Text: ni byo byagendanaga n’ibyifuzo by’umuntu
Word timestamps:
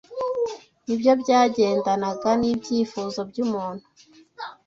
ni 0.85 0.95
byo 0.99 1.11
byagendanaga 1.21 2.29
n’ibyifuzo 2.41 3.19
by’umuntu 3.29 3.85